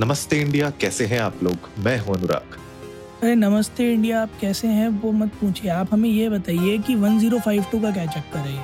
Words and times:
नमस्ते 0.00 0.40
इंडिया 0.40 0.70
कैसे 0.70 1.06
हैं 1.06 1.20
आप 1.20 1.42
लोग? 1.42 1.56
मैं 1.78 1.98
हूँ 1.98 2.14
अनुराग। 2.14 2.58
अरे 3.22 3.34
नमस्ते 3.34 3.92
इंडिया 3.92 4.22
आप 4.22 4.30
कैसे 4.40 4.68
हैं? 4.68 4.88
वो 4.88 5.12
मत 5.12 5.28
पूछिए। 5.28 5.70
आप 5.70 5.88
हमें 5.92 6.10
ये 6.10 6.28
बताइए 6.28 6.78
कि 6.78 6.94
1052 6.94 7.82
का 7.82 7.90
क्या 7.90 8.06
चक्कर 8.06 8.38
है 8.38 8.54
ये? 8.54 8.62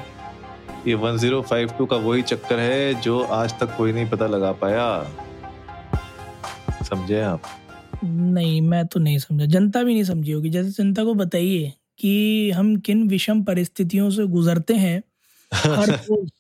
ये 0.91 0.95
1052 0.95 1.87
का 1.87 1.97
वही 1.97 2.23
चक्कर 2.23 2.59
है 2.59 3.01
जो 3.01 3.21
आज 3.21 3.59
तक 3.61 3.77
कोई 3.77 3.93
नहीं 3.93 4.11
पता 4.11 4.27
लगा 4.27 4.53
पाया। 4.53 5.15
समझे 6.83 7.21
आप? 7.21 7.43
नहीं 8.05 8.61
मैं 8.61 8.87
तो 8.87 9.01
नहीं 9.01 9.19
समझा। 9.19 9.45
जनता 9.45 9.83
भी 9.83 9.93
नहीं 9.93 10.05
समझी 10.05 10.33
होगी। 10.33 10.51
जैसे 10.51 10.71
जनता 10.71 11.05
को 11.05 11.15
बताइए 11.15 11.73
कि 11.99 12.51
हम 12.51 12.77
किन 12.77 13.09
विषम 13.09 13.43
परिस्थितियों 13.43 14.11
से 14.11 14.27
गुजरते 14.27 14.75
हैं 14.75 15.03
हर 15.55 15.91
रोज। 15.91 16.31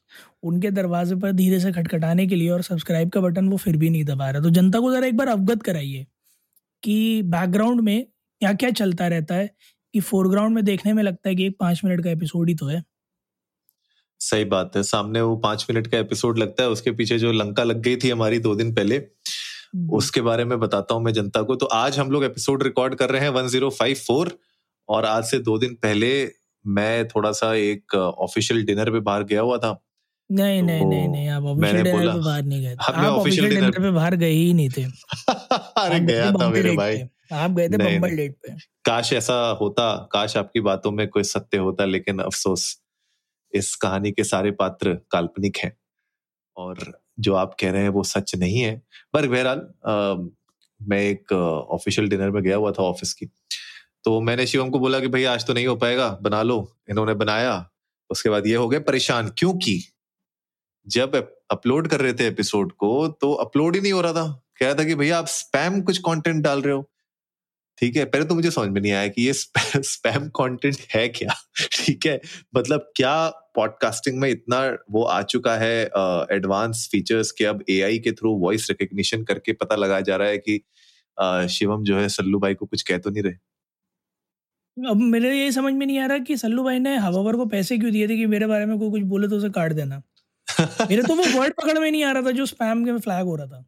उनके 0.42 0.70
दरवाजे 0.70 1.14
पर 1.14 1.32
धीरे 1.32 1.60
से 1.60 1.72
खटखटाने 1.72 2.26
के 2.26 2.34
लिए 2.34 2.48
और 2.50 2.62
सब्सक्राइब 2.62 3.10
का 3.10 3.20
बटन 3.20 3.48
वो 3.48 3.56
फिर 3.56 3.76
भी 3.76 3.90
नहीं 3.90 4.04
दबा 4.04 4.30
रहा। 4.30 4.42
तो 4.42 4.50
जनता 4.50 4.80
को 4.80 4.92
ज़रा 4.92 5.06
एक 5.06 5.16
बार 5.16 5.28
अवगत 5.28 5.62
कराइए 5.62 6.06
कि 6.82 7.22
बैकग्राउंड 7.22 7.80
में 7.80 8.06
क्या 8.40 8.52
क्या 8.52 8.70
चलता 8.70 9.06
रहता 9.08 9.34
है 9.34 9.50
कि 9.94 10.00
फोरग्राउंड 10.00 10.54
में 10.54 10.64
देखने 10.64 10.92
में 10.92 11.02
लगता 11.02 11.28
है 11.28 11.34
कि 11.34 11.46
एक 11.46 11.56
पाँच 11.60 11.80
मिनट 11.84 12.04
का 12.04 12.10
एपिसोड 12.10 12.48
ही 12.48 12.54
तो 12.54 12.66
है। 12.66 12.82
सही 14.20 14.44
बात 14.44 14.76
है। 14.76 14.82
सामने 14.82 15.20
वो 15.20 15.36
पाँच 15.36 15.66
मिनट 15.70 15.86
का 15.86 15.98
एपिसोड 15.98 16.38
लगता 16.38 16.62
है 16.62 16.70
उसके 16.70 16.90
पीछे 16.90 17.18
जो 17.18 17.32
लंका 17.32 17.64
लग 17.64 17.80
गई 17.82 17.96
थी 17.96 18.10
हमारी 18.10 18.38
दो 18.38 18.54
दिन 18.54 18.74
पहले 18.74 18.96
हम्म। 18.96 19.90
उसके 19.90 20.20
बारे 20.20 20.44
में 20.44 20.58
बताता 20.60 20.94
हूँ 20.94 21.02
मैं 21.02 21.12
जनता 21.12 21.42
को। 21.42 21.56
तो 21.56 21.66
आज 21.66 21.98
हम 21.98 22.10
लोग 22.10 22.24
एपिसोड 22.24 22.62
रिकॉर्ड 22.62 22.94
कर 22.94 23.10
रहे 23.10 23.20
हैं 23.20 23.30
1054 23.30 24.32
और 24.88 25.04
आज 25.04 25.24
से 25.24 25.38
दो 25.38 25.58
दिन 25.58 25.74
पहले 25.74 26.30
मैं 26.64 27.08
थोड़ा 27.08 27.32
सा 27.32 27.54
एक 27.54 27.94
ऑफिशियल 27.94 28.64
डिनर 28.64 28.90
पे 28.90 29.00
बाहर 29.00 29.24
गया 29.24 29.40
हुआ 29.40 29.58
था। 29.58 29.82
नहीं 30.32 30.60
तो 30.60 30.66
नहीं 30.66 30.84
नहीं 30.84 31.08
नहीं 31.08 31.28
आप 31.28 31.42
ऑफिशियल 31.42 31.82
डिनर 31.82 32.12
पे 32.12 32.24
बाहर 32.24 32.42
नहीं 32.42 32.60
गए 32.62 32.74
थे। 32.74 32.92
आप 32.92 33.12
ऑफिशियल 33.12 33.48
डिनर 33.48 33.70
पे 33.70 33.90
बाहर 33.90 34.16
गए 34.16 34.30
ही 34.30 34.54
नहीं 34.54 34.70
थे। 34.70 34.84
अरे 35.54 36.00
गया 36.00 36.32
थे 36.32 36.50
मेरे 36.50 36.76
भाई। 36.76 37.02
आप 37.32 37.50
गए 37.50 37.68
थे 37.68 37.76
बम्बल 37.78 38.16
डेट 38.16 38.36
पे। 38.36 38.52
काश 38.84 39.12
ऐसा 39.12 39.58
होता 39.60 40.08
काश 40.12 40.36
आपकी 40.36 40.60
बातों 40.60 40.90
में 40.90 41.08
कोई 41.08 41.22
सत्य 41.22 41.58
होता 41.58 41.84
लेकिन 41.84 42.18
अफसोस 42.18 42.82
इस 43.54 43.74
कहानी 43.76 44.12
के 44.12 44.24
सारे 44.24 44.50
पात्र 44.50 44.94
काल्पनिक 45.10 45.56
हैं। 45.56 45.76
और 46.56 47.00
जो 47.20 47.34
आप 47.34 47.56
कह 47.60 47.70
रहे 47.70 47.82
हैं 47.82 47.88
वो 47.88 48.02
सच 48.02 48.34
नहीं 48.34 48.60
है। 48.60 48.82
पर 49.12 49.28
बहरहाल 49.28 49.60
मैं 50.82 51.00
एक 51.00 51.32
ऑफिशियल 51.70 52.08
डिनर 52.08 52.30
में 52.30 52.42
गया 52.42 52.56
हुआ 52.56 52.72
था 52.72 52.82
ऑफ़िस 52.82 53.12
की। 53.12 53.26
तो 54.04 54.20
मैंने 54.20 54.46
शिवम 54.46 54.70
को 54.70 54.78
बोला 54.78 55.00
कि 55.00 55.08
भाई 55.08 55.24
आज 55.24 55.46
तो 55.46 55.52
नहीं 55.52 55.66
हो 55.66 55.76
पाएगा 55.76 56.18
बना 56.22 56.42
लो। 56.42 56.76
इन्होंने 56.90 57.14
बनाया। 57.14 57.70
उसके 58.10 58.28
बाद 58.28 58.46
ये 58.46 58.54
हो 58.54 58.68
गए 58.68 58.78
परेशान। 58.78 59.28
क्योंकि 59.38 59.82
जब 60.86 61.14
अपलोड 61.50 61.88
कर 61.88 62.00
रहे 62.00 62.12
थे 62.14 62.26
एपिसोड 62.28 62.72
को 62.74 63.06
तो 63.20 63.32
अपलोड 63.44 63.74
ही 63.76 63.80
नहीं 63.82 63.92
हो 63.92 64.00
रहा 64.00 64.12
था। 64.12 64.26
कह 64.60 64.66
रहा 64.66 64.74
था 64.74 64.84
कि 64.84 64.94
भैया 64.94 65.18
आप 65.18 65.26
स्पैम 65.28 65.80
कुछ 65.82 65.98
कंटेंट 65.98 66.42
डाल 66.44 66.62
रहे 66.62 66.74
हो। 66.74 66.88
ठीक 67.78 67.96
है 67.96 68.04
पहले 68.04 68.24
तो 68.24 68.34
मुझे 68.34 68.50
समझ 68.50 68.68
में 68.70 68.80
नहीं 68.80 68.92
आया 68.92 69.08
कि 69.08 69.22
ये 69.22 69.32
स्पैम 69.34 70.28
कंटेंट 70.30 70.76
है 70.94 71.08
क्या? 71.08 71.34
ठीक 71.76 72.06
है 72.06 72.20
मतलब 72.56 72.90
क्या 72.96 73.14
पॉडकास्टिंग 73.56 74.18
में 74.20 74.28
इतना 74.30 74.60
वो 74.90 75.02
आ 75.04 75.20
चुका 75.24 75.56
है 75.58 75.74
एडवांस 76.36 76.88
फीचर्स 76.92 77.30
के? 77.32 77.44
अब 77.44 77.64
एआई 77.70 77.98
के 77.98 78.12
थ्रू 78.12 78.34
वॉइस 78.38 78.68
रिकग्निशन 78.70 79.24
करके 79.24 79.52
पता 79.54 79.76
लगाया 79.76 80.00
जा 80.02 80.16
रहा 80.16 80.28
है 80.28 80.38
कि 80.38 80.60
अ, 81.18 81.46
शिवम 81.48 81.84
जो 81.84 81.98
है 81.98 82.08
सल्लू 82.08 82.38
भाई 82.40 82.54
को 82.54 82.66
कुछ 82.66 82.82
कह 82.82 82.98
तो 82.98 83.10
नहीं 83.10 83.22
रहे। 83.22 83.34
अब 84.76 84.96
मेरे 85.04 85.30
ये 85.38 85.50
समझ 85.52 85.72
में 85.74 85.86
नहीं 85.86 85.98
आ 85.98 86.06
रहा 86.06 86.18
कि 86.18 86.36
सल्लू 86.36 86.62
भाई 86.64 86.78
ने 86.78 86.96
हवावर 86.98 87.36
को 87.36 87.46
पैसे 87.46 87.78
क्यों 87.78 87.90
दिए 87.92 88.08
थे 88.08 88.16
कि 88.16 88.26
मेरे 88.26 88.46
बारे 88.46 88.66
में 88.66 88.78
कोई 88.78 88.90
कुछ 88.90 89.02
बोले 89.08 89.28
तो 89.28 89.36
उसे 89.36 89.50
काट 89.50 89.72
देना। 89.72 90.00
मेरे 90.62 91.02
तो 91.02 91.14
वो 91.14 91.40
वर्ड 91.40 91.52
पकड़ 91.52 91.78
में 91.78 91.90
नहीं 91.90 92.04
आ 92.04 92.12
रहा 92.12 92.22
था 92.22 92.30
जो 92.30 92.46
स्पैम 92.46 92.84
के 92.84 92.98
फ्लैग 92.98 93.24
हो 93.24 93.36
रहा 93.36 93.46
था। 93.46 93.66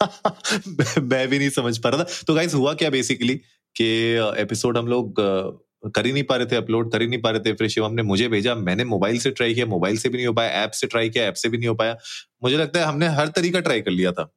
मैं 0.98 1.28
भी 1.28 1.38
नहीं 1.38 1.50
समझ 1.50 1.78
पा 1.78 1.88
रहा 1.88 2.04
था। 2.04 2.06
तो 2.26 2.34
गाइस 2.34 2.54
हुआ 2.54 2.74
क्या 2.74 2.90
बेसिकली 2.90 3.34
कि 3.76 3.86
एपिसोड 4.38 4.78
हम 4.78 4.86
लोग 4.86 5.14
कर 5.86 6.06
ही 6.06 6.12
नहीं 6.12 6.22
पा 6.22 6.36
रहे 6.36 6.46
थे 6.46 6.56
अपलोड 6.56 6.92
कर 6.92 7.02
ही 7.02 7.08
नहीं 7.08 7.20
पा 7.20 7.30
रहे 7.30 7.40
थे। 7.40 7.52
फिर 7.52 7.68
शिवम 7.68 7.92
ने 7.94 8.02
मुझे 8.02 8.28
भेजा 8.28 8.54
मैंने 8.54 8.84
मोबाइल 8.84 9.18
से 9.18 9.30
ट्राई 9.30 9.54
किया 9.54 9.66
मोबाइल 9.66 9.96
से 9.96 10.08
भी 10.08 10.16
नहीं 10.16 10.26
हो 10.26 10.32
पाया 10.32 10.50
ऐप 10.50 10.70
से 10.70 10.86
ट्राई 10.86 11.10
किया 11.10 11.24
ऐप 11.24 11.34
से 11.34 11.48
भी 11.48 11.58
नहीं 11.58 11.68
हो 11.68 11.74
पाया। 11.74 11.96
मुझे 12.42 12.56
लगता 12.56 12.80
है 12.80 12.86
हमने 12.86 13.08
हर 13.08 13.28
तरीका 13.28 13.60
ट्राई 13.60 13.80
कर 13.80 13.90
लिया 13.90 14.12
था। 14.12 14.32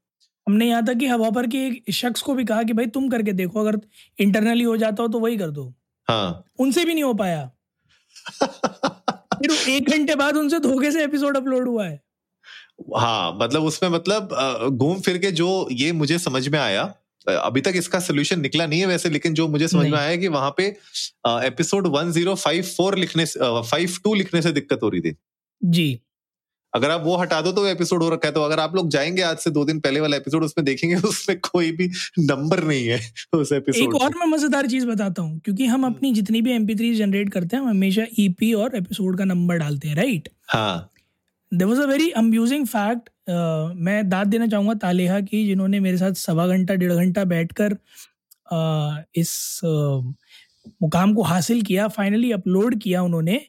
हमने 0.47 0.69
यहाँ 0.69 0.85
तक 0.85 0.95
कि 0.95 1.05
हवापर 1.05 1.47
के 1.47 1.57
एक 1.57 1.91
शख्स 1.91 2.21
को 2.21 2.33
भी 2.33 2.45
कहा 2.45 2.63
कि 2.63 2.73
भाई 2.73 2.85
तुम 2.85 3.09
करके 3.09 3.31
देखो 3.31 3.59
अगर 3.59 3.79
इंटरनली 4.19 4.63
हो 4.63 4.77
जाता 4.77 5.03
हो 5.03 5.09
तो 5.09 5.19
वही 5.19 5.37
कर 5.37 5.49
दो। 5.49 5.73
हाँ। 6.07 6.45
उनसे 6.59 6.85
भी 6.85 6.93
नहीं 6.93 7.03
हो 7.03 7.13
पाया। 7.13 7.51
फिर 9.41 9.69
एक 9.69 9.89
घंटे 9.89 10.15
बाद 10.15 10.37
उनसे 10.37 10.59
धोखे 10.59 10.91
से 10.91 11.03
एपिसोड 11.03 11.37
अपलोड 11.37 11.67
हुआ 11.67 11.85
है। 11.87 11.99
हाँ 12.97 13.37
मतलब 13.41 13.63
उसमें 13.63 13.89
मतलब 13.89 14.69
घूम 14.71 14.99
फिर 14.99 15.17
के 15.17 15.31
जो 15.31 15.67
ये 15.71 15.91
मुझे 15.91 16.17
समझ 16.19 16.47
में 16.47 16.59
आया 16.59 16.93
अभी 17.27 17.61
तक 17.61 17.73
इसका 17.75 17.99
सोल्यूशन 17.99 18.39
निकला 18.41 18.65
नहीं 18.65 18.79
है 18.79 18.85
वैसे 18.85 19.09
लेकिन 19.09 19.33
जो 19.33 19.47
मुझे 19.47 19.67
समझ 19.67 19.87
में 19.87 19.97
आया 19.97 20.15
कि 20.15 20.27
वहाँ 20.27 20.53
पे 20.57 20.63
एपिसोड 21.45 21.87
1054 21.87 22.95
लिखने 22.95 23.25
से 23.25 23.39
फाइव 23.61 23.97
टू 24.03 24.13
लिखने 24.13 24.41
से 24.41 24.51
दिक्कत 24.51 24.79
हो 24.83 24.89
रही 24.89 25.01
थी। 25.01 25.15
जी। 25.61 25.99
अगर 26.73 26.91
आप 26.91 27.01
वो 27.05 27.17
हटा 27.17 27.41
दो 27.41 27.51
तो 27.51 27.67
एपिसोड 27.67 28.03
हो 28.03 28.09
रखा 28.09 28.27
है। 28.27 28.33
तो 28.33 28.41
अगर 28.41 28.59
आप 28.59 28.75
लोग 28.75 28.89
जाएँगे 28.89 29.21
आज 29.21 29.37
से 29.37 29.49
दो 29.49 29.65
दिन 29.65 29.79
पहले 29.79 29.99
वाला 29.99 30.17
एपिसोड 30.17 30.43
उसमें 30.43 30.65
देखेंगे 30.65 30.95
उसमें 31.07 31.39
कोई 31.39 31.71
भी 31.71 31.87
नंबर 32.19 32.63
नहीं 32.63 32.87
है 32.87 32.99
उस 33.33 33.51
एपिसोड 33.51 33.83
एक 33.83 33.95
और 33.95 34.15
मैं 34.15 34.27
मज़ेदार 34.27 34.67
चीज़ 34.67 34.87
बताता 34.87 35.21
हूँ 35.21 35.39
क्योंकि 35.39 35.65
हम 35.65 35.85
अपनी 35.85 36.13
जितनी 36.13 36.41
भी 36.41 36.51
एम 36.51 36.67
जनरेट 36.95 37.29
करते 37.29 37.55
हैं 37.55 37.63
हम 37.63 37.69
हमेशा 37.69 38.05
ईपी 38.19 38.53
और 38.53 38.75
एपिसोड 38.75 39.17
का 39.17 39.25
नंबर 39.25 39.55
डालते 39.55 39.87
हैं 39.87 39.95
राइट 39.95 40.29
हाँ। 40.47 40.89
There 41.53 41.67
was 41.67 41.81
a 41.81 41.85
very 41.85 42.09
amusing 42.09 42.67
fact 42.67 43.09
मैं 43.75 44.09
दाद 44.09 44.27
देना 44.27 44.47
चाहूँगा 44.47 44.73
तालेहा 44.73 45.19
की 45.19 45.47
जिन्होंने 45.47 45.79
मेरे 45.79 45.97
साथ 45.97 46.11
सवा 46.11 46.47
घंटा 46.47 46.75
डेढ़ 46.75 46.93
घंटा 46.93 47.23
बैठकर 47.23 47.73
uh, 48.53 49.03
इस 49.15 49.61
uh, 49.65 50.13
मुकाम 50.81 51.13
को 51.13 51.21
हासिल 51.21 51.61
किया 51.61 51.87
फाइनली 51.87 52.31
अपलोड 52.31 52.79
किया 52.79 53.01
उन्होंने। 53.01 53.41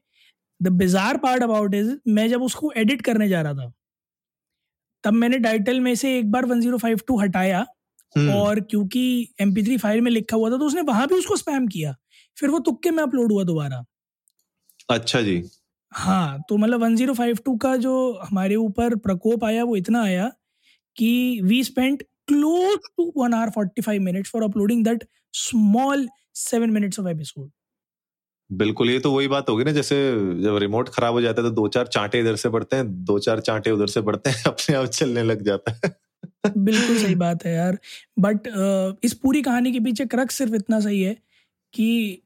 The 0.63 0.69
bizarre 0.69 1.17
part 1.17 1.43
about 1.43 1.75
is 1.75 1.97
मैं 2.09 2.29
जब 2.29 2.43
उसको 2.43 2.73
एडिट 2.77 3.03
करने 3.03 3.29
जा 3.29 3.43
रहा 3.43 3.55
था 3.55 3.73
तब 5.05 5.13
मैंने 5.13 5.39
टाइटल 5.39 5.81
में 5.81 5.95
से 5.95 6.19
एक 6.19 6.31
बार 6.31 6.47
1052 6.47 7.23
हटाया 7.23 7.67
हम्म, 8.17 8.31
और 8.31 8.61
क्योंकि 8.61 9.35
एम 9.41 9.55
फ़ाइल 9.79 10.01
में 10.01 10.11
लिखा 10.11 10.37
हुआ 10.37 10.51
था 10.51 10.57
तो 10.57 10.65
उसने 10.65 10.81
वहाँ 10.81 11.07
भी 11.09 11.15
उसको 11.15 11.37
स्पैम 11.37 11.67
किया। 11.67 11.97
फिर 12.37 12.51
वो 12.51 12.59
तुक्के 12.59 12.91
में 12.91 13.03
अपलोड 13.03 13.33
हुआ 13.33 13.45
दोबारा। 13.45 13.85
अच्छा 14.91 15.21
जी। 15.21 15.43
हाँ 15.93 16.43
तो 16.49 16.57
मतलब 16.57 16.83
1052 16.85 17.59
का 17.63 17.77
जो 17.77 18.19
हमारे 18.23 18.57
ऊपर 18.57 18.97
प्रकोप 18.97 19.45
आया 19.45 19.65
वो 19.65 19.77
इतना 19.77 20.03
आया 20.03 20.33
कि 20.97 21.41
we 21.45 21.65
spent 21.65 22.03
close 22.03 22.79
to 22.97 23.13
one 23.17 23.35
hour 23.35 23.51
forty 23.51 23.83
five 23.83 24.03
minutes 24.03 24.31
for 24.31 24.43
uploading 24.43 24.85
that 24.85 25.05
small 25.33 26.09
seven 26.35 26.71
minutes 26.71 27.01
of 27.01 27.09
episode 27.09 27.51
बिल्कुल 28.53 28.91
ये 28.91 28.99
तो 28.99 29.13
वही 29.13 29.29
बात 29.29 29.49
होगी 29.49 29.65
ना 29.65 29.73
जैसे 29.73 29.97
जब 30.43 30.57
रिमोट 30.57 30.89
खराब 30.89 31.13
हो 31.15 31.21
जाता 31.21 31.43
है 31.43 31.49
तो 31.49 31.55
दो 31.55 31.69
चार 31.69 31.87
चांटे 31.87 32.21
इधर 32.21 32.37
से 32.37 32.49
बढ़ते 32.49 32.77
हैं 32.77 33.05
दो 33.05 33.19
चार 33.19 33.41
चांटे 33.41 33.71
उधर 33.71 33.87
से 33.87 34.01
बढ़ते 34.01 34.31
हैं 34.31 34.45
अपने 34.47 34.77
आप 34.77 34.87
चलने 34.87 35.23
लग 35.23 35.43
जाता 35.43 35.73
है। 35.85 35.95
बिल्कुल 36.59 36.99
सही 36.99 37.15
बात 37.25 37.45
है 37.45 37.55
यार 37.55 37.79
बट 38.19 38.49
इस 39.05 39.13
पूरी 39.15 39.43
कहानी 39.43 39.73
के 39.73 39.81
पीछे 39.81 40.07
क्रक्स 40.07 40.35
सिर्फ़ 40.35 40.55
इतना 40.55 40.81
सही 40.81 41.03
है 41.03 41.17
कि 41.75 42.23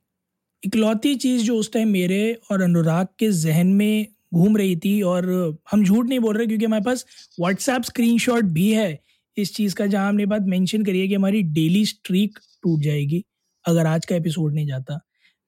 इकलौती 0.64 1.14
चीज़ 1.14 1.42
जो 1.42 1.56
उस 1.56 1.72
टाइम 1.72 1.88
मेरे 1.88 2.38
और 2.50 2.62
अनुराग 2.62 3.06
के 3.18 3.30
जहन 3.32 3.66
में 3.66 4.06
घूम 4.34 4.56
रही 4.56 4.76
थी 4.76 5.02
और 5.02 5.26
हम 5.72 5.84
झूठ 5.84 6.06
नहीं 6.06 6.18
बोल 6.18 6.36
रहे 6.36 6.46
क्योंकि 6.46 6.64
हमारे 6.64 6.84
पास 6.84 7.04
व्हाट्सएप 7.40 7.82
स्क्रीनशॉट 7.82 8.44
भी 8.44 8.72
है 8.72 8.98
इस 9.36 9.54
चीज़ 9.54 9.74
का 9.74 9.86
जहाँ 9.86 10.08
हमने 10.08 10.26
बात 10.26 10.42
मेंशन 10.42 10.84
करी 10.84 11.00
है 11.00 11.08
कि 11.08 11.14
हमारी 11.14 11.42
डेली 11.42 11.84
स्ट्रीक 11.86 12.38
टूट 12.62 12.80
जाएगी 12.80 13.24
अगर 13.64 13.86
आज 13.86 14.06
का 14.06 14.16
एपिसोड 14.16 14.54
नहीं 14.54 14.66
जाता। 14.66 15.00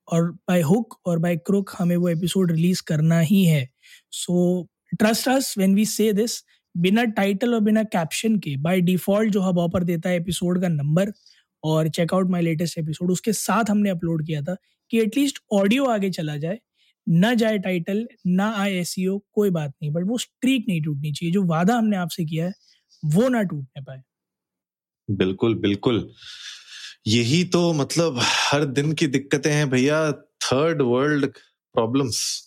और 0.09 0.31
बाय 0.49 0.61
हुक 0.63 0.99
और 1.07 1.19
बाय 1.19 1.37
क्रुक 1.37 1.71
हमें 1.79 1.97
वो 1.97 2.09
एपिसोड 2.09 2.53
रिलीज़ 2.53 2.83
करना 2.87 3.21
ही 3.21 3.45
है। 3.45 3.69
So 4.13 4.69
trust 4.99 5.29
us 5.29 5.55
when 5.59 5.75
we 5.75 5.85
say 5.87 6.13
this 6.13 6.43
बिना 6.75 7.05
टाइटल 7.05 7.55
और 7.55 7.61
बिना 7.61 7.83
कैप्शन 7.83 8.39
के 8.39 8.57
बाय 8.57 8.81
डिफ़ॉल्ट 8.81 9.33
जो 9.33 9.41
हब 9.41 9.59
ऑपर 9.59 9.85
देता 9.85 10.11
है 10.11 10.17
एपिसोड 10.17 10.61
का 10.63 10.69
नंबर 10.69 11.13
और 11.65 11.89
चेकआउट 11.89 12.31
माय 12.31 12.43
लेटेस्ट 12.43 12.79
एपिसोड 12.79 13.11
उसके 13.11 13.33
साथ 13.33 13.71
हमने 13.71 13.91
अपलोड 13.91 14.27
किया 14.27 14.43
था 14.43 14.57
कि 14.91 15.01
एटलीस्ट 15.01 15.39
ऑडियो 15.53 15.85
आगे 15.85 16.11
चला 16.11 16.37
जाए, 16.37 16.59
ना 17.07 17.33
जाए 17.35 17.59
टाइटल 17.59 18.07
ना 18.27 18.51
आए 18.57 18.73
एस 18.73 18.95
कोई 18.99 19.51
बात 19.51 19.71
नहीं 19.71 19.91
बट 19.93 20.05
वो 20.07 20.19
स्ट्रीक 20.19 20.65
नहीं 20.69 20.83
टूटनी 20.83 21.13
चाहिए, 21.13 21.33
जो 21.33 21.43
वादा 21.45 21.77
हमने 21.77 21.97
आपसे 21.97 22.25
किया 22.25 22.47
है, 22.47 22.53
वो 23.03 23.29
ना 23.29 23.43
टूटने 23.43 23.83
पाए। 23.83 24.03
बिल्कुल 25.09 25.55
बिल्कुल। 25.55 25.99
यही 27.09 27.45
तो 27.45 27.73
मतलब 27.73 28.19
हर 28.23 28.65
दिन 28.65 28.93
की 28.93 29.07
दिक्कतें 29.07 29.53
हैं 29.53 29.71
भैया 29.71 30.13
थर्ड 30.13 30.83
वर्ल्ड 30.83 31.27
प्रॉब्लम्स 31.75 32.43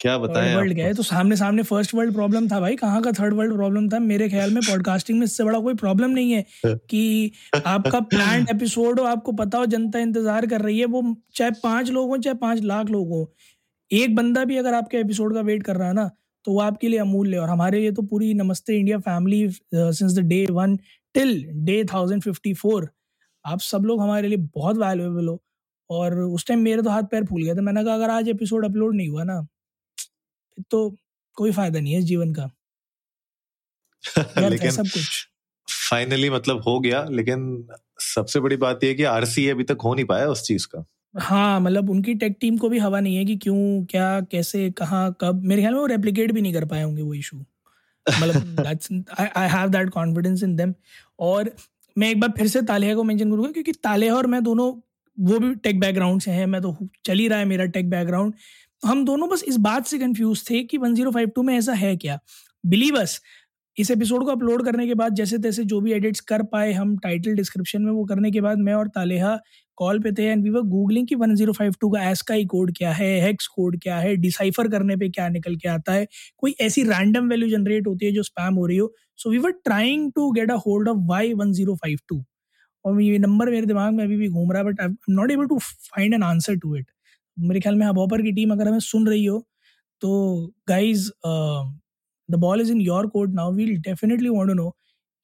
क्या 0.00 0.18
बताएँ 0.18 0.56
वर्ल्ड 0.56 0.72
गए 0.72 0.94
तो 0.94 1.02
सामने 1.02 1.36
सामने 1.36 1.62
फ़र्स्ट 1.62 1.94
वर्ल्ड 1.94 2.14
प्रॉब्लम 2.14 2.48
था 2.48 2.60
भाई 2.60 2.76
कहाँ 2.76 3.02
का 3.02 3.12
थर्ड 3.12 3.34
वर्ल्ड 3.34 3.54
प्रॉब्लम 3.54 3.88
था? 3.88 3.98
मेरे 3.98 4.28
ख्याल 4.28 4.50
में 4.50 4.62
पॉडकास्टिंग 4.68 5.18
में 5.18 5.24
इससे 5.24 5.44
बड़ा 5.44 5.58
कोई 5.60 5.74
प्रॉब्लम 5.74 6.10
नहीं 6.10 6.32
है 6.32 6.46
कि 6.66 7.32
आपका 7.66 8.00
प्लान 8.00 8.46
एपिसोड 8.50 9.00
हो 9.00 9.06
आपको 9.06 9.32
पता 9.32 9.58
हो 9.58 9.66
जनता 9.66 9.98
इंतज़ार 9.98 10.46
कर 10.46 10.60
रही 10.60 10.78
है 10.78 10.86
वो 10.86 11.16
चाहे 11.34 11.50
पाँच 11.50 11.90
लोग 11.90 12.08
हो 12.08 12.16
चाहे 12.16 12.34
पाँच 12.34 12.62
लाख 12.62 12.86
लोग 12.86 13.08
हो 13.08 13.34
एक 13.92 14.14
बंदा 14.16 14.44
भी 14.44 14.56
अगर 14.56 14.74
आपके 14.74 14.96
एपिसोड 14.96 15.34
का 15.34 15.40
वेट 15.40 15.62
कर 15.62 15.76
रहा 15.76 15.88
है 15.88 15.94
ना 15.94 16.10
तो 16.44 16.52
वो 16.52 16.60
आपके 16.60 16.88
लिए 16.88 16.98
अमूल्य 16.98 17.36
और 17.36 17.48
हमारे 17.48 17.80
लिए 17.80 17.92
तो 17.92 18.02
पूरी 18.02 18.34
Namaste 18.34 18.76
India 18.76 18.98
family 18.98 19.50
since 19.74 20.12
the 20.12 20.18
day 20.18 20.46
one 20.46 20.76
till 21.14 21.46
day 21.52 21.84
thousand 21.84 22.22
fifty 22.22 22.54
four 22.54 22.95
आप 23.46 23.60
सब 23.60 23.84
लोग 23.84 24.00
हमारे 24.02 24.28
लिए 24.28 24.38
बहुत 24.54 24.76
वैल्यूएबल 24.76 25.28
हो। 25.28 25.40
और 25.90 26.18
उस 26.18 26.46
टाइम 26.46 26.60
मेरे 26.60 26.82
तो 26.82 26.90
हाथ 26.90 27.02
पैर 27.02 27.24
फूल 27.24 27.42
गया 27.42 27.54
था। 27.54 27.60
मैंने 27.60 27.84
कहा 27.84 27.94
अगर 27.94 28.10
आज 28.10 28.28
एपिसोड 28.28 28.64
अपलोड 28.64 28.94
नहीं 28.94 29.08
हुआ 29.08 29.24
ना 29.24 29.46
तो 30.70 30.96
कोई 31.36 31.52
फ़ायदा 31.52 31.80
नहीं 31.80 31.92
है 31.92 31.98
इस 31.98 32.04
जीवन 32.04 32.32
का। 32.34 32.50
लेकिन 34.48 34.70
सब 34.70 34.86
कुछ। 34.86 35.26
फाइनली 35.68 36.30
मतलब 36.30 36.62
हो 36.62 36.78
गया 36.80 37.04
लेकिन 37.10 37.68
सबसे 38.00 38.40
बड़ी 38.40 38.56
बात 38.56 38.84
यह 38.84 38.94
कि 38.94 39.02
आरसी 39.04 39.48
अभी 39.48 39.64
तक 39.64 39.78
हो 39.84 39.94
नहीं 39.94 40.04
पाया 40.04 40.26
उस 40.28 40.42
चीज़ 40.42 40.66
का। 40.66 40.84
हाँ 41.14 41.60
मतलब 41.60 41.90
उनकी 41.90 42.14
टेक 42.14 42.36
टीम 42.40 42.56
को 42.58 42.68
भी 42.68 42.78
हवा 42.78 43.00
नहीं 43.00 43.16
है 43.16 43.24
कि 43.24 43.36
क्यों 43.36 43.84
क्या 43.84 44.20
कैसे 44.20 44.70
कहाँ 44.70 45.16
कब। 45.20 45.42
मेरे 45.44 45.62
ख्याल 45.62 45.74
में 45.74 45.80
वो 45.80 45.86
रेप्लिकेट 45.86 46.32
भी 46.32 46.40
नहीं 46.40 46.52
कर 46.52 46.64
पाए 46.64 46.82
होंगे 46.82 47.02
वो 47.02 47.14
इशू 47.14 47.38
मतलब 48.06 48.66
I 49.36 49.48
have 49.48 49.68
that 49.68 49.90
confidence 49.90 50.42
in 50.42 50.56
them 50.56 50.74
और 51.18 51.50
मैं 51.96 52.10
एक 52.10 52.20
बार 52.20 52.32
फिर 52.38 52.48
से 52.48 52.62
तालेहा 52.62 52.94
को 52.94 53.04
मेंशन 53.04 53.30
करूँगा, 53.30 53.50
क्योंकि 53.52 53.72
तालेहा 53.72 54.16
और 54.16 54.26
मैं 54.26 54.42
दोनों, 54.44 54.72
वो 55.18 55.38
भी 55.38 55.54
टेक 55.54 55.80
बैकग्राउंड 55.80 56.20
से 56.20 56.30
हैं, 56.30 56.46
मैं 56.46 56.60
तो 56.62 56.76
चल 57.04 57.18
ही 57.18 57.28
रहा 57.28 57.38
है 57.38 57.44
मेरा 57.44 57.64
टेक 57.66 57.90
बैकग्राउंड 57.90 58.34
हम 58.82 59.04
दोनों 59.04 59.28
बस 59.28 59.42
इस 59.44 59.56
बात 59.56 59.86
से 59.86 59.98
कंफ्यूज 59.98 60.42
थे 60.50 60.62
कि 60.62 60.78
1052 60.78 61.42
में 61.42 61.54
ऐसा 61.56 61.72
है 61.74 61.96
क्या? 61.96 62.18
बिलीवर्स 62.64 63.20
इस 63.78 63.90
एपिसोड 63.90 64.24
को 64.24 64.30
अपलोड 64.30 64.64
करने 64.64 64.86
के 64.86 64.94
बाद 64.94 65.14
जैसे 65.14 65.38
तैसे 65.38 65.64
जो 65.64 65.80
भी 65.80 65.92
एडिट्स 65.92 66.20
कर 66.20 66.42
पाए 66.42 66.72
हम 66.72 66.96
टाइटल 66.98 67.34
डिस्क्रिप्शन 67.36 67.82
में, 67.82 67.92
वो 67.92 68.04
करने 68.04 68.30
के 68.30 68.40
बाद 68.40 68.58
मैं 68.58 68.74
और 68.74 68.88
तालेहा 68.88 69.38
कॉल 69.76 69.98
पे 70.02 70.12
थे 70.12 70.22
एंड 70.22 70.42
वी 70.44 70.50
वर 70.50 70.60
गूगलिंग 70.60 71.06
कि 71.08 71.16
1052 71.16 71.90
का 71.94 72.10
एस 72.10 72.22
का 72.22 72.34
ही 72.34 72.44
कोड 72.44 72.72
क्या 72.76 72.92
है 72.92 73.20
हेक्स 73.22 73.46
कोड 73.46 73.78
क्या 73.82 73.98
है 73.98 74.14
डिसाइफर 74.16 74.68
करने 74.68 74.96
पे 74.96 75.08
क्या 75.08 75.28
निकल 75.28 75.56
के 75.56 75.68
आता 75.68 75.92
है, 75.92 76.06
कोई 76.38 76.54
ऐसी 76.60 76.82
रैंडम 76.82 77.28
वैल्यू 77.28 77.48
जनरेट 77.48 77.86
होती 77.86 78.06
है 78.06 78.12
जो 78.12 78.22
स्पैम 78.22 78.54
हो 78.54 78.66
रही 78.66 78.76
हो। 78.76 78.92
So 79.16 79.30
we 79.30 79.38
were 79.38 79.50
trying 79.64 80.10
to 80.12 80.30
get 80.32 80.50
a 80.50 80.56
hold 80.66 80.88
of 80.88 80.98
Y 80.98 81.32
one 81.32 81.52
zero 81.52 81.78
और 82.84 83.02
ये 83.02 83.18
नंबर 83.18 83.50
मेरे 83.50 83.66
दिमाग 83.66 83.92
में 83.94 84.04
अभी 84.04 84.16
भी 84.16 84.28
घूम 84.28 84.52
रहा 84.52 84.62
है 84.62 84.68
but 84.68 84.80
I 84.80 84.86
am 84.86 84.96
not 85.10 85.30
able 85.30 85.46
to 85.46 85.58
find 85.58 86.14
an 86.14 86.22
answer 86.22 86.56
to 86.56 86.76
it 86.76 86.90
मेरे 87.38 87.60
ख्याल 87.60 87.74
में 87.74 87.86
हबॉपर 87.86 88.22
की 88.22 88.32
टीम 88.32 88.50
अगर 88.50 88.68
हमें 88.68 88.80
सुन 88.80 89.08
रही 89.08 89.24
हो 89.24 89.46
तो 90.00 90.10
guys 90.68 91.10
the 92.28 92.34
ball 92.38 92.60
is 92.60 92.72
in 92.72 92.80
your 92.80 93.06
court 93.06 93.30
now 93.34 93.52
we'll 93.54 93.76
definitely 93.80 94.28
want 94.28 94.52
know 94.52 94.68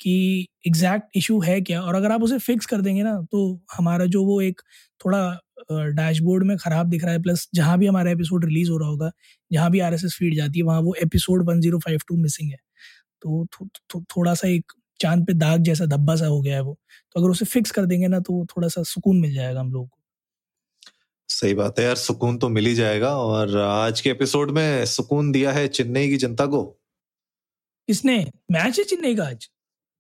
कि 0.01 0.47
एग्जैक्ट 0.67 1.17
इशू 1.17 1.41
है 1.41 1.61
क्या? 1.61 1.81
और 1.83 1.95
अगर 1.95 2.13
आप 2.13 2.23
उसे 2.23 2.39
फिक्स 2.39 2.67
कर 2.67 2.81
देंगे 2.81 3.03
ना 3.03 3.15
तो 3.33 3.61
हमारा 3.77 4.07
जो 4.07 4.25
वो 4.25 4.41
एक 4.41 4.61
थोड़ा 5.01 5.39
डैशबोर्ड 5.73 6.45
में 6.45 6.57
ख़राब 6.59 6.89
दिख 6.91 7.05
रहा 7.05 7.13
है 7.13 7.23
प्लस 7.23 7.49
जहाँ 7.55 7.79
भी 7.79 7.87
हमारा 7.87 8.11
एपिसोड 8.11 8.45
रिलीज़ 8.45 8.71
हो 8.71 8.79
रहा 8.79 8.89
होगा 8.89 9.11
जहाँ 9.51 9.71
भी 9.71 9.81
आर 9.81 9.97
फ़ीड 9.99 10.37
जाती 10.37 10.59
है 10.59 10.65
वहाँ 10.65 10.81
वो 10.81 10.95
episode 11.03 11.45
one 11.51 11.61
zero 11.61 11.79
five 11.79 12.01
two 12.09 12.17
missing 12.17 12.51
है। 12.51 12.57
तो 13.23 13.47
थो, 13.47 13.69
थो, 13.95 14.03
थोड़ा 14.17 14.35
सा 14.35 14.49
एक 14.49 14.73
चाँद 15.01 15.27
पे 15.27 15.35
दाग 15.35 15.63
जैसा 15.63 15.87
धब्बा 15.87 16.17
सा 16.17 16.27
हो 16.27 16.41
गया 16.43 16.55
है 16.55 16.63
वो। 16.63 16.79
तो 17.15 17.21
अगर 17.21 17.31
उसे 17.31 17.45
फिक्स 17.45 17.71
कर 17.71 17.87
देंगे 17.87 18.09
ना 18.09 18.21
तो 18.21 18.45
थोड़ा 18.47 18.69
सा 18.69 18.83
सुकून 18.85 19.21
मिल 19.21 19.35
जाएगा 19.35 19.61
हम 19.61 19.73
लोगों 19.73 19.87
को। 19.87 19.99
सही 21.29 21.55
बात 21.55 21.79
है 21.79 21.85
यार 21.85 21.97
सुकून 21.97 22.39
तो 22.39 22.49
मिल 22.49 22.67
ही 22.67 22.75
जाएगा 22.75 23.15
और 23.17 23.57
आज 23.59 24.01
के 24.01 24.11
एपिसोड 24.11 24.51
में 24.51 24.85
सुकून 24.87 25.33
दिया 25.33 25.53
है 25.53 25.67
चेन्नई 25.69 26.09
की 26.09 26.17
जनता 26.17 26.47
को। 26.47 26.63
किसने? 27.89 28.17
मैच 28.53 28.79
है 28.79 28.85
चेन्नई 28.85 29.15
का 29.17 29.25
आज? 29.25 29.49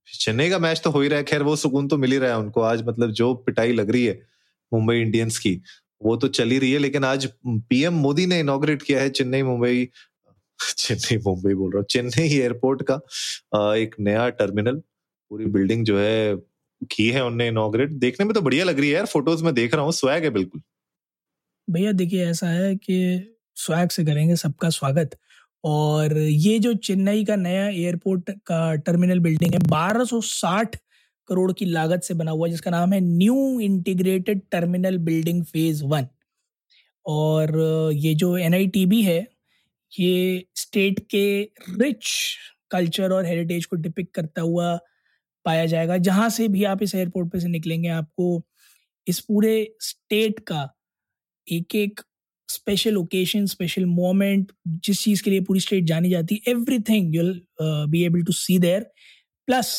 चेन्नई 0.08 0.48
का 0.50 0.58
मैच 0.58 0.80
तो 0.84 0.90
हो 0.90 1.00
ही 1.00 1.08
रहा 1.08 1.18
है। 1.18 1.24
खैर 1.24 1.42
वो 1.42 1.54
सुकून 1.56 1.88
तो 1.88 1.96
मिल 1.98 2.12
ही 2.12 2.18
रहा 2.18 2.30
है 2.30 2.38
उनको। 2.38 2.60
आज 2.62 2.82
मतलब 2.86 3.10
जो 3.14 3.32
पिटाई 3.46 3.72
लग 3.72 3.90
रही 3.90 4.04
है 4.06 4.20
मुंबई 4.72 4.96
इंडियंस 5.00 5.38
की 5.38 5.60
वो 6.00 6.16
तो 6.16 6.28
चल 6.28 6.50
ही 6.50 6.58
रही 6.58 6.72
है। 6.72 6.78
लेकिन 6.78 7.04
आज 7.04 7.26
पीएम 7.46 7.94
मोदी 7.96 8.26
ने 8.26 8.38
इनोग्रेट 8.40 8.82
किया 8.82 9.00
है 9.00 9.10
चेन्नई 9.10 9.42
मुंबई। 9.42 9.88
चेन्नई 10.78 11.18
मुंबई 11.26 11.54
बोल 11.54 11.72
रहा 11.72 11.78
हूँ। 11.78 11.86
चेन्नई 11.90 12.28
एयरपोर्ट 12.38 12.82
का 12.90 13.00
एक 13.76 13.94
नया 14.00 14.28
टर्मिनल 14.40 14.76
पूरी 15.30 15.46
बिल्डिंग 15.52 15.84
जो 15.86 15.98
है 16.00 16.36
की 16.90 17.08
है 17.10 17.24
उनने 17.24 17.48
इनोग्रेट 17.48 17.90
देखने 18.00 18.26
में 18.26 18.34
तो 18.34 18.40
बढ़िया 18.42 18.64
लग 18.64 18.80
रही 18.80 18.88
है 18.90 18.94
यार। 18.96 19.06
फ़ोटोज़ 19.06 19.44
में 19.44 19.54
देख 19.54 19.74
रहा 19.74 19.84
हूँ। 19.84 19.92
स्वैग 19.94 20.24
है 20.24 20.30
बिल्कुल। 20.30 20.62
भैया 21.68 21.92
देखिए 21.92 22.26
ऐसा 22.26 22.46
है 22.46 22.74
कि 22.76 22.96
स्वैग 23.56 23.88
से 23.90 24.04
करेंगे 24.04 24.36
सबका 24.36 24.70
स्वागत। 24.70 25.16
और 25.64 26.18
ये 26.18 26.58
जो 26.58 26.74
चेन्नई 26.74 27.24
का 27.24 27.36
नया 27.36 27.68
एयरपोर्ट 27.68 28.30
का 28.30 28.74
टर्मिनल 28.74 29.18
बिल्डिंग 29.18 29.54
है 29.54 29.60
1260 29.60 30.76
करोड़ 31.28 31.52
की 31.52 31.64
लागत 31.64 32.02
से 32.02 32.14
बना 32.14 32.30
हुआ 32.30 32.48
जिसका 32.48 32.70
नाम 32.70 32.92
है 32.92 33.00
new 33.00 33.60
integrated 33.60 34.40
terminal 34.50 34.98
building 34.98 35.44
phase 35.44 35.84
one. 35.84 36.06
और 37.06 37.58
ये 37.92 38.14
जो 38.14 38.38
NITB 38.38 39.02
है, 39.04 39.28
ये 40.00 40.44
स्टेट 40.54 41.00
के 41.10 41.42
रिच 41.70 42.36
कल्चर 42.70 43.12
और 43.12 43.26
हेरिटेज 43.26 43.64
को 43.66 43.76
डिपिक 43.76 44.14
करता 44.14 44.42
हुआ 44.42 44.78
पाया 45.44 45.66
जाएगा। 45.66 45.96
जहाँ 45.96 46.28
से 46.30 46.48
भी 46.48 46.64
आप 46.64 46.82
इस 46.82 46.94
एयरपोर्ट 46.94 47.32
पे 47.32 47.40
से 47.40 47.48
निकलेंगे, 47.48 47.88
आपको 47.88 48.42
इस 49.06 49.20
पूरे 49.20 49.74
स्टेट 49.80 50.40
का 50.40 50.70
एक 51.52 51.74
एक 51.74 52.00
स्पेशल 52.54 52.96
ओकेशन 52.96 53.46
स्पेशल 53.46 53.84
मोमेंट 53.86 54.52
जिस 54.86 55.02
चीज़ 55.04 55.22
के 55.22 55.30
लिए 55.30 55.40
पूरी 55.40 55.60
स्टेट 55.60 55.84
जानी 55.84 56.10
जाती 56.10 56.34
है 56.34 56.52
everything 56.88 57.14
you'll 57.14 57.40
be 57.62 58.04
able 58.04 58.22
to 58.22 58.32
see 58.32 58.58
there 58.58 58.86
plus 59.48 59.72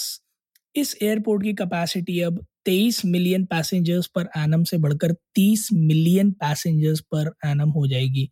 इस 0.75 0.97
एयरपोर्ट 1.01 1.43
की 1.43 1.53
कैपेसिटी 1.53 2.19
अब 2.21 2.45
23 2.69 3.03
मिलियन 3.05 3.45
पैसेंजर्स 3.45 4.07
पर 4.07 4.29
एनम 4.37 4.63
से 4.63 4.77
बढ़कर 4.77 5.13
30 5.39 5.67
मिलियन 5.73 6.31
पैसेंजर्स 6.31 6.99
पर 7.13 7.31
एनम 7.45 7.69
हो 7.69 7.85
जाएगी। 7.87 8.29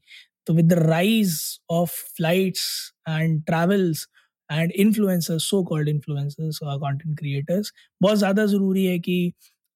तो 0.47 0.53
with 0.53 0.65
the 0.65 0.73
rise 0.73 1.37
of 1.69 1.91
flights 2.17 2.63
and 3.09 3.43
travels 3.45 4.07
and 4.49 4.71
influencers 4.71 5.43
so 5.43 5.63
called 5.63 5.89
influencers 5.89 6.59
content 6.63 7.17
creators 7.19 7.73
बहुत 8.01 8.17
ज़्यादा 8.17 8.45
ज़रूरी 8.45 8.85
है 8.85 8.99
कि 8.99 9.33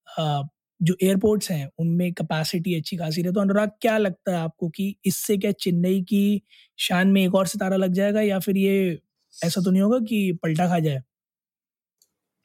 uh, 0.08 0.44
जो 0.82 0.96
एयरपोर्ट्स 1.04 1.52
हैं 1.52 1.70
उनमें 1.80 2.14
कैपेसिटी 2.14 2.76
अच्छी 2.76 2.98
खासी 2.98 3.22
रहे। 3.22 3.34
तो 3.34 3.42
अनुराग 3.42 3.72
क्या 3.82 3.98
लगता 3.98 4.32
है 4.32 4.38
आपको 4.38 4.70
कि 4.70 4.96
इससे 5.06 5.38
क्या 5.38 5.52
चेन्नई 5.52 6.02
की 6.02 6.42
शान 6.78 7.08
में 7.08 7.26
एक 7.26 7.36
और 7.36 7.48
सितारा 7.48 7.78
लग 7.78 7.94
जाएगा 7.94 8.22
या 8.22 8.40
फिर 8.40 8.58
ये 8.58 9.00
ऐसा 9.44 9.62
तो 9.62 9.72
नहीं 9.72 9.82
होगा 9.82 10.00
कि 10.00 10.40
पलटा 10.44 10.68
खा 10.68 10.80
जाए? 10.80 11.04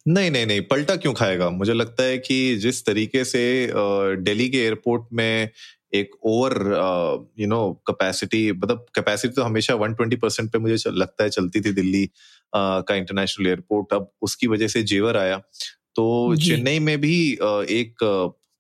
नहीं 0.08 0.30
नहीं 0.30 0.46
नहीं 0.46 0.60
पलटा 0.60 0.96
क्यों 0.96 1.14
खाएगा? 1.14 1.50
मुझे 1.50 1.72
लगता 1.72 2.02
है 2.02 2.18
कि 2.18 2.56
जिस 2.56 2.86
तरीके 2.86 3.24
से 3.24 3.72
दिल्ली 4.16 4.48
के 4.48 4.58
एयरपोर्ट 4.58 5.02
में 5.12 5.50
एक 5.94 6.10
ओवर 6.22 6.52
यू 7.38 7.46
नो 7.46 7.72
कैपेसिटी 7.86 8.52
मतलब 8.52 8.86
कैपेसिटी 8.94 9.34
तो 9.34 9.42
हमेशा 9.42 9.74
120 9.74 10.16
परसेंट 10.16 10.50
पे 10.50 10.58
मुझे 10.58 10.90
लगता 10.90 11.24
है 11.24 11.30
चलती 11.30 11.60
थी 11.60 11.72
दिल्ली 11.72 12.06
uh, 12.06 12.82
का 12.88 12.94
इंटरनेशनल 12.94 13.46
एयरपोर्ट 13.46 13.92
अब 13.92 14.12
उसकी 14.22 14.46
वजह 14.46 14.68
से 14.68 14.82
जेवर 14.82 15.16
आया। 15.16 15.42
तो 15.96 16.36
चेन्नई 16.38 16.78
में 16.80 16.98
भी 17.00 17.16
एक 17.72 17.94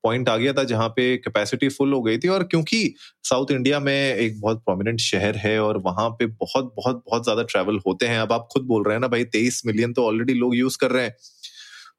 पॉइंट 0.04 0.28
आ 0.28 0.36
गया 0.36 0.52
था 0.52 0.62
जहाँ 0.64 0.88
पे 0.88 1.16
कैपेसिटी 1.18 1.68
फुल 1.70 1.92
हो 1.92 2.00
गई 2.02 2.18
थी 2.18 2.28
और 2.28 2.42
क्योंकि 2.44 2.94
साउथ 3.24 3.50
इंडिया 3.52 3.80
में 3.80 3.92
एक 3.94 4.40
बहुत 4.40 4.62
प्रोमिनेंट 4.64 5.00
शहर 5.00 5.36
है 5.38 5.58
और 5.62 5.78
वहाँ 5.78 6.08
पे 6.10 6.26
बहुत 6.26 6.72
बहुत 6.76 7.02
बहुत 7.06 7.24
ज़्यादा 7.24 7.42
ट्रैवल 7.44 7.78
होते 7.86 8.06
हैं। 8.06 8.18
अब 8.18 8.32
आप 8.32 8.48
खुद 8.52 8.62
बोल 8.66 8.84
रहे 8.84 8.94
हैं 8.94 9.00
ना 9.00 9.08
भाई 9.08 9.24
तेईस 9.26 9.62
मिलियन 9.66 9.92
तो 9.92 10.04
ऑलरेडी 10.06 10.34
लोग 10.34 10.56
यूज़ 10.56 10.78
कर 10.80 10.90
रहे 10.90 11.04
हैं। 11.04 11.14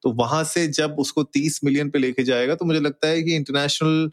तो 0.03 0.11
वहाँ 0.15 0.43
से 0.45 0.67
जब 0.69 0.95
उसको 1.00 1.23
तीस 1.25 1.59
मिलियन 1.63 1.89
पे 1.89 2.00
लेके 2.00 2.23
जाएगा 2.23 2.55
तो 2.55 2.65
मुझे 2.65 2.79
लगता 2.79 3.07
है 3.07 3.21
कि 3.23 3.35
इंटरनेशनल 3.35 4.09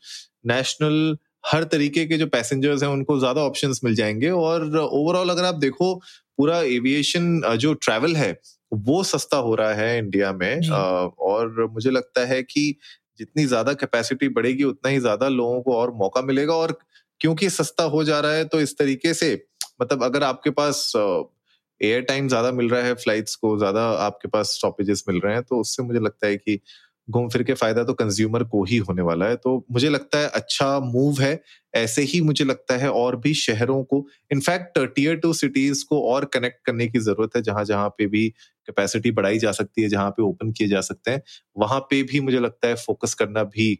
नेशनल 0.46 1.16
हर 1.46 1.64
तरीके 1.66 2.04
के 2.06 2.16
जो 2.18 2.26
पैसेंजर्स 2.28 2.82
हैं 2.82 2.90
उनको 2.90 3.18
ज़्यादा 3.18 3.40
ऑप्शंस 3.42 3.80
मिल 3.84 3.94
जाएँगे। 3.94 4.30
और 4.32 4.76
ओवरऑल 4.78 5.30
अगर 5.30 5.44
आप 5.44 5.54
देखो 5.60 5.94
पूरा 6.38 6.60
एविएशन 6.62 7.40
जो 7.58 7.74
ट्रैवल 7.76 8.16
है 8.16 8.32
वो 8.72 9.02
सस्ता 9.04 9.36
हो 9.38 9.54
रहा 9.54 9.74
है 9.74 9.98
इंडिया 9.98 10.32
में 10.34 10.60
और 10.70 11.68
मुझे 11.72 11.90
लगता 11.90 12.24
है 12.26 12.42
कि 12.42 12.74
जितनी 13.18 13.44
ज़्यादा 13.46 13.72
कैपेसिटी 13.74 14.28
बढ़ेगी 14.30 14.64
उतना 14.64 14.90
ही 14.90 14.98
ज़्यादा 15.00 15.28
लोगों 15.28 15.60
को 15.62 15.74
और 15.74 15.92
मौका 15.94 16.22
मिलेगा। 16.22 16.54
और 16.54 16.78
क्योंकि 17.20 17.48
सस्ता 17.50 17.84
हो 17.86 18.02
जा 18.04 18.20
रहा 18.20 18.32
है 18.32 18.44
तो 18.46 18.60
इस 18.60 18.76
तरीके 18.78 19.14
से 19.14 19.32
मतलब 19.82 20.02
अगर 20.04 20.22
आपके 20.24 20.50
पास 20.52 20.92
एयर 21.80 22.00
टाइम 22.02 22.28
ज़्यादा 22.28 22.50
मिल 22.52 22.68
रहा 22.70 22.82
है 22.82 22.94
फ्लाइट्स 22.96 23.34
को 23.36 23.56
ज़्यादा 23.58 23.82
आपके 24.00 24.28
पास 24.28 24.52
स्टॉपेजेस 24.54 25.04
मिल 25.08 25.20
रहे 25.20 25.34
हैं 25.34 25.42
तो 25.42 25.60
उससे 25.60 25.82
मुझे 25.82 26.00
लगता 26.00 26.26
है 26.26 26.36
कि 26.36 26.60
घूम 27.08 27.28
फिर 27.28 27.42
के 27.42 27.54
फ़ायदा 27.54 27.82
तो 27.84 27.94
कंज्यूमर 27.94 28.42
को 28.46 28.62
ही 28.64 28.76
होने 28.78 29.02
वाला 29.02 29.26
है। 29.26 29.36
तो 29.36 29.64
मुझे 29.72 29.88
लगता 29.90 30.18
है 30.18 30.28
अच्छा 30.30 30.78
मूव 30.82 31.20
है। 31.22 31.40
ऐसे 31.74 32.02
ही 32.04 32.20
मुझे 32.22 32.44
लगता 32.44 32.76
है 32.78 32.90
और 32.92 33.16
भी 33.20 33.32
शहरों 33.36 33.82
को 33.84 34.04
इनफैक्ट 34.30 34.78
टीयर 34.94 35.16
टू 35.18 35.32
सिटीज़ 35.34 35.84
को 35.88 36.00
और 36.12 36.24
कनेक्ट 36.34 36.64
करने 36.66 36.86
की 36.88 36.98
ज़रूरत 37.00 37.36
है, 37.36 37.42
जहाँ 37.42 37.64
जहाँ 37.64 37.88
पे 37.98 38.06
भी 38.06 38.28
कैपेसिटी 38.68 39.10
बढ़ाई 39.12 39.38
जा 39.38 39.52
सकती 39.52 39.82
है, 39.82 39.88
जहाँ 39.88 40.10
पे 40.10 40.22
ओपन 40.22 40.52
किए 40.52 40.68
जा 40.68 40.80
सकते 40.82 41.10
हैं। 41.10 41.22
वहाँ 41.56 41.80
पे 41.90 42.02
भी 42.04 42.20
मुझे 42.20 42.40
लगता 42.40 42.68
है 42.68 42.74
फोकस 42.78 43.14
करना 43.16 43.44
भी 43.46 43.70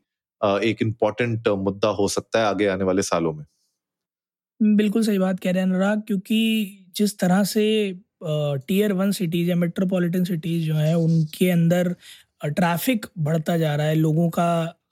एक 0.40 0.82
इम्पोर्टेंट 0.82 1.49
मुद्दा 1.61 1.88
हो 1.92 2.08
सकता 2.11 2.40
है 2.40 2.47
आगे 2.47 2.66
आने 2.68 2.85
वाले 2.85 3.02
सालों 3.04 3.32
में। 3.32 3.44
बिल्कुल 4.61 5.02
सही 5.02 5.18
बात 5.18 5.40
कह 5.40 5.50
रहे 5.50 5.62
हैं 5.62 5.68
अनुराग, 5.68 6.00
क्योंकि 6.06 6.38
जिस 6.97 7.18
तरह 7.18 7.42
से 7.47 7.64
टीयर 8.23 8.92
वन 8.92 9.11
सिटीज़ 9.12 9.49
या 9.50 9.56
मेट्रोपॉलिटन 9.56 10.25
सिटीज़ 10.25 10.64
जो 10.66 10.75
है, 10.75 10.94
उनके 10.97 11.50
अंदर 11.50 11.94
ट्रैफ़िक 12.42 13.07
बढ़ता 13.21 13.57
जा 13.59 13.75
रहा 13.76 13.87
है, 13.87 13.95
लोगों 13.97 14.28
का 14.30 14.45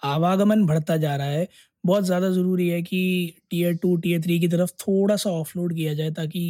आवागमन 0.04 0.64
बढ़ता 0.66 0.96
जा 0.98 1.14
रहा 1.16 1.26
है, 1.28 1.48
बहुत 1.84 2.04
ज़्यादा 2.04 2.30
ज़रूरी 2.30 2.68
है 2.68 2.80
कि 2.82 3.34
टीयर 3.50 3.74
टू 3.78 3.96
टीयर 3.98 4.22
थ्री 4.22 4.38
की 4.40 4.48
तरफ़ 4.48 4.70
थोड़ा 4.80 5.16
सा 5.16 5.30
ऑफलोड 5.32 5.74
किया 5.74 5.94
जाए 5.94 6.10
ताकि 6.12 6.42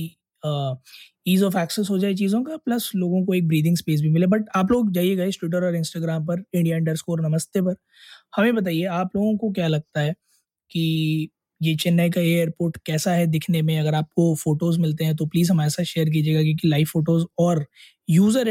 ईज 1.28 1.42
ऑफ़ 1.42 1.56
एक्सेस 1.58 1.88
हो 1.90 1.98
जाए 1.98 2.14
चीज़ों 2.14 2.42
का 2.44 2.56
प्लस 2.58 2.90
लोगों 2.96 3.24
को 3.26 3.34
एक 3.34 3.46
ब्रीदिंग 3.48 3.76
स्पेस 3.76 4.00
भी 4.00 4.08
मिले। 4.10 4.26
बट 4.28 4.44
आप 4.56 4.70
लोग 4.72 4.90
जाइएगा 4.92 5.24
इस 5.24 5.38
ट्विटर 5.40 5.64
और 5.64 5.76
इंस्टाग्राम 5.76 6.26
पर 6.26 6.42
इंडिया 6.54 6.76
इंडर 6.76 6.96
स्कोर 6.96 7.20
नमस्ते 7.22 7.60
पर। 7.62 7.74
हमें 8.36 8.54
बताइए, 8.56 8.84
आप 8.84 9.16
लोगों 9.16 9.36
को 9.38 9.50
क्या 9.52 9.66
लगता 9.68 10.00
है 10.00 10.14
कि 10.70 11.30
ये 11.60 11.74
चेन्नई 11.76 12.10
का 12.10 12.20
एयरपोर्ट 12.22 12.76
कैसा 12.86 13.12
है 13.12 13.26
दिखने 13.28 13.62
में? 13.62 13.78
अगर 13.80 13.94
आपको 13.96 14.34
फ़ोटोज़ 14.36 14.80
मिलते 14.80 15.04
हैं 15.04 15.16
तो 15.16 15.26
प्लीज़ 15.28 15.52
हमारे 15.52 15.70
साथ 15.70 15.84
शेयर 15.86 16.10
कीजिएगा, 16.10 16.42
क्योंकि 16.42 16.68
लाइव 16.68 16.86
फ़ोटोज़ 16.92 17.26
और 17.40 17.66
यूज़र 18.10 18.48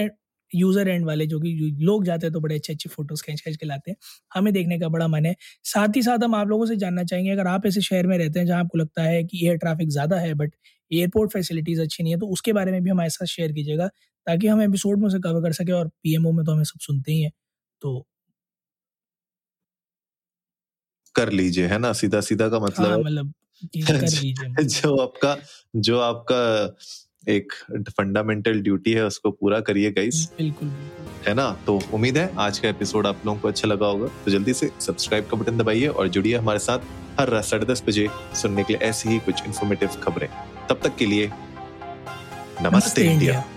यूज़र 0.56 0.88
एंड 0.90 1.06
वाले 1.06 1.26
जो 1.28 1.40
कि 1.42 1.52
लोग 1.82 2.04
जाते 2.06 2.26
हैं 2.26 2.34
तो 2.34 2.40
बड़े 2.42 2.56
अच्छे 2.56 2.74
अच्छे 2.74 2.90
फ़ोटोज़ 2.90 3.24
खींच 3.24 3.42
खींच 3.42 3.56
के 3.58 3.66
लाते 3.66 3.92
हैं। 3.92 3.98
हमें 4.32 4.52
देखने 4.54 4.80
का 4.80 4.88
बड़ा 4.90 5.08
मन 5.10 5.26
है। 5.26 5.36
साथ 5.66 5.96
ही 5.96 6.02
साथ 6.04 6.24
हम 6.24 6.36
आप 6.36 6.48
लोगों 6.48 6.66
से 6.66 6.76
जानना 6.78 7.04
चाहेंगे 7.06 7.32
अगर 7.32 7.48
आप 7.50 7.66
ऐसे 7.66 7.82
शहर 7.82 8.08
में 8.08 8.18
रहते 8.18 8.40
हैं 8.40 8.46
जहाँ 8.46 8.60
आपको 8.60 8.78
लगता 8.78 9.04
है 9.04 9.24
कि 9.26 9.46
एयर 9.46 9.58
ट्रैफ़िक 9.58 9.90
ज़्यादा 9.90 10.20
है 10.20 10.34
बट 10.36 10.54
एयरपोर्ट 10.92 11.32
फैसिलिटीज़ 11.32 11.82
अच्छी 11.82 12.04
नहीं 12.04 12.14
है 12.14 12.20
तो 12.20 12.28
उसके 12.30 12.54
बारे 12.54 12.72
में 12.72 12.82
भी 12.84 12.90
हमारे 12.90 13.10
साथ 13.12 13.26
शेयर 13.28 13.52
कीजिएगा 13.52 13.88
ताकि 14.28 14.48
हम 14.48 14.62
एपिसोड 14.62 15.00
में 15.00 15.08
उसे 15.08 15.20
कवर 15.22 15.42
कर 15.42 15.54
सके 15.54 15.72
और 15.74 15.88
पीएमओ 16.04 16.32
में 16.32 16.46
तो 16.46 16.52
हमें 16.52 16.64
सब 16.66 16.80
सुनते 16.82 17.12
ही 17.12 17.22
हैं। 17.22 17.32
तो 17.82 18.06
कर 21.16 21.32
लीजिए 21.32 21.68
है 21.68 21.78
ना? 21.80 21.92
सीधा 21.94 22.22
सीधा 22.22 22.48
का 22.50 22.60
मतलब 22.60 22.78
हाँ 22.80 22.98
मतलब 23.00 23.34
कर 24.00 24.12
लीजिए। 24.12 24.56
जो 24.66 24.96
आपका 24.98 25.36
जो 25.80 26.00
आपका 26.02 26.40
एक 27.30 27.54
फंडामेंटल 27.90 28.62
ड्यूटी 28.62 28.92
है 28.92 29.06
उसको 29.06 29.32
पूरा 29.32 29.60
करिए 29.60 29.92
गाइस 29.92 30.24
बिल्कुल 30.38 30.72
है 31.28 31.34
ना? 31.34 31.50
तो 31.66 31.80
उम्मीद 31.94 32.18
है 32.18 32.30
आज 32.38 32.60
का 32.60 32.70
एपिसोड 32.70 33.08
आप 33.08 33.26
लोगों 33.26 33.40
को 33.40 33.48
अच्छा 33.48 33.68
लगा 33.68 33.88
होगा। 33.88 34.08
तो 34.26 34.32
जल्दी 34.32 34.54
से 34.54 34.70
सब्सक्राइब 34.82 35.28
का 35.28 35.38
बटन 35.38 35.58
दबाइए 35.58 35.88
और 35.88 36.08
जुड़िए 36.08 36.36
हमारे 36.38 36.60
साथ 36.60 36.80
हर 37.20 37.30
रात 37.30 37.44
साढ़े 37.44 37.66
दस 37.66 37.84
बजे 37.88 38.08
सुनने 38.36 38.64
के 38.64 38.74
लिए 38.74 38.88
ऐसी 38.88 39.10
ही 39.10 39.20
कुछ 39.20 39.46
इन्फॉर्मेटिव 39.46 39.90
खबरें। 40.04 40.28
तब 40.70 40.80
तक 40.84 40.96
के 40.96 41.06
लिए 41.06 41.26
नमस्ते, 41.26 42.70
नमस्ते 42.70 43.02
इंडिया, 43.02 43.14
इंडिया। 43.14 43.55